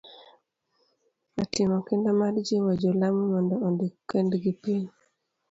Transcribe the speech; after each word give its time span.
E 1.41 1.43
timo 1.53 1.77
kinda 1.87 2.11
mar 2.19 2.33
jiwo 2.47 2.71
jo 2.81 2.91
Lamu 2.99 3.23
mondo 3.33 3.55
ondik 3.67 3.93
kendgi 4.09 4.51
piny, 4.61 4.85